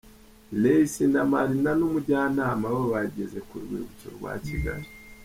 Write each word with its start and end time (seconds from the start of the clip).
Ray 0.61 0.83
C 0.93 0.95
na 1.13 1.21
Marina 1.31 1.71
n'umujyanama 1.79 2.67
we 2.75 2.81
bageze 2.93 3.39
ku 3.47 3.53
rwibutso 3.63 4.07
rwa 4.15 4.31
Kigali. 4.45 4.87